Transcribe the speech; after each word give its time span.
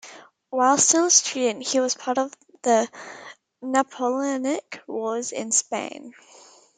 While 0.49 0.79
still 0.79 1.05
a 1.05 1.09
student 1.11 1.61
he 1.63 1.79
was 1.79 1.93
part 1.93 2.17
of 2.17 2.33
the 2.63 2.89
Napoleonic 3.61 4.81
Wars 4.87 5.31
in 5.31 5.51
Spain. 5.51 6.15